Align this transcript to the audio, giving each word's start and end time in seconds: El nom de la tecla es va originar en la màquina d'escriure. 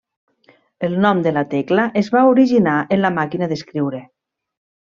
El 0.87 0.95
nom 1.03 1.21
de 1.27 1.33
la 1.35 1.43
tecla 1.51 1.85
es 2.03 2.11
va 2.17 2.25
originar 2.31 2.77
en 2.97 3.05
la 3.07 3.15
màquina 3.21 3.51
d'escriure. 3.53 4.05